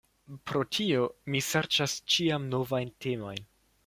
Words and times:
Pro 0.51 0.61
tio 0.77 1.03
mi 1.35 1.41
serĉas 1.47 1.97
ĉiam 2.13 2.49
novajn 2.57 2.91
temojn. 3.07 3.45